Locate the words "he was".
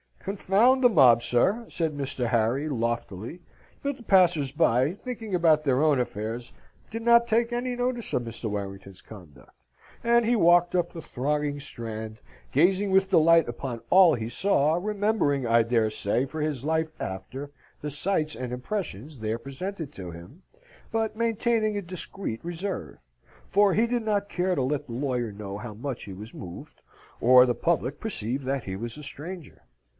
26.03-26.33, 28.65-28.97